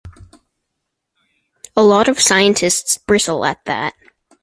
[1.77, 3.93] A lot of scientists bristle at that.